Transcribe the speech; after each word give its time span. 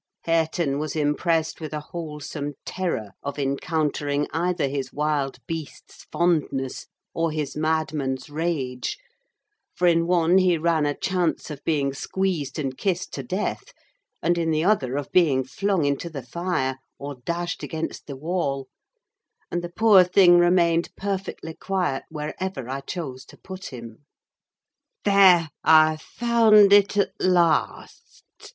Hareton 0.23 0.79
was 0.79 0.95
impressed 0.95 1.61
with 1.61 1.73
a 1.75 1.79
wholesome 1.91 2.53
terror 2.65 3.11
of 3.21 3.37
encountering 3.37 4.25
either 4.33 4.67
his 4.67 4.91
wild 4.91 5.37
beast's 5.45 6.05
fondness 6.11 6.87
or 7.13 7.31
his 7.31 7.55
madman's 7.55 8.27
rage; 8.27 8.97
for 9.75 9.85
in 9.85 10.07
one 10.07 10.39
he 10.39 10.57
ran 10.57 10.87
a 10.87 10.97
chance 10.97 11.51
of 11.51 11.63
being 11.63 11.93
squeezed 11.93 12.57
and 12.57 12.79
kissed 12.79 13.13
to 13.13 13.21
death, 13.21 13.73
and 14.23 14.39
in 14.39 14.49
the 14.49 14.63
other 14.63 14.95
of 14.97 15.11
being 15.11 15.43
flung 15.43 15.85
into 15.85 16.09
the 16.09 16.23
fire, 16.23 16.79
or 16.97 17.17
dashed 17.23 17.61
against 17.61 18.07
the 18.07 18.17
wall; 18.17 18.67
and 19.51 19.61
the 19.61 19.69
poor 19.69 20.03
thing 20.03 20.39
remained 20.39 20.89
perfectly 20.97 21.53
quiet 21.53 22.01
wherever 22.09 22.67
I 22.67 22.79
chose 22.81 23.23
to 23.25 23.37
put 23.37 23.67
him. 23.71 24.03
"There, 25.05 25.49
I've 25.63 26.01
found 26.01 26.73
it 26.73 26.97
out 26.97 27.09
at 27.09 27.21
last!" 27.23 28.23